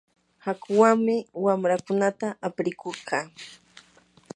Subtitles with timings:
[0.45, 1.15] hakuwanmi
[1.45, 3.25] wamraakunata aprikurqaa.